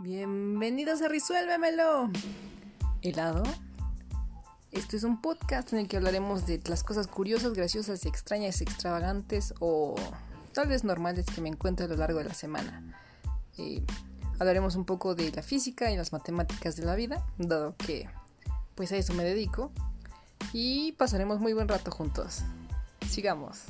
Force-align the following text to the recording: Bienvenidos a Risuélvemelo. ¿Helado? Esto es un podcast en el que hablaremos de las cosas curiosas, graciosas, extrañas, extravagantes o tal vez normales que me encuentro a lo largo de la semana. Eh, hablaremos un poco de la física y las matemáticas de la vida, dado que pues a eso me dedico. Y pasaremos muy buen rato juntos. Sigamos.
Bienvenidos 0.00 1.02
a 1.02 1.08
Risuélvemelo. 1.08 2.08
¿Helado? 3.02 3.42
Esto 4.70 4.96
es 4.96 5.02
un 5.02 5.20
podcast 5.20 5.72
en 5.72 5.80
el 5.80 5.88
que 5.88 5.96
hablaremos 5.96 6.46
de 6.46 6.62
las 6.66 6.84
cosas 6.84 7.08
curiosas, 7.08 7.52
graciosas, 7.54 8.06
extrañas, 8.06 8.60
extravagantes 8.60 9.54
o 9.58 9.96
tal 10.52 10.68
vez 10.68 10.84
normales 10.84 11.26
que 11.26 11.40
me 11.40 11.48
encuentro 11.48 11.86
a 11.86 11.88
lo 11.88 11.96
largo 11.96 12.20
de 12.20 12.26
la 12.26 12.34
semana. 12.34 12.96
Eh, 13.56 13.82
hablaremos 14.38 14.76
un 14.76 14.84
poco 14.84 15.16
de 15.16 15.32
la 15.32 15.42
física 15.42 15.90
y 15.90 15.96
las 15.96 16.12
matemáticas 16.12 16.76
de 16.76 16.84
la 16.84 16.94
vida, 16.94 17.26
dado 17.36 17.74
que 17.76 18.08
pues 18.76 18.92
a 18.92 18.96
eso 18.96 19.14
me 19.14 19.24
dedico. 19.24 19.72
Y 20.52 20.92
pasaremos 20.92 21.40
muy 21.40 21.54
buen 21.54 21.66
rato 21.66 21.90
juntos. 21.90 22.44
Sigamos. 23.08 23.64